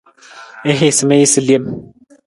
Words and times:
I 0.69 0.71
hiisa 0.79 1.03
mi 1.07 1.15
jasa 1.21 1.41
lem. 1.47 1.63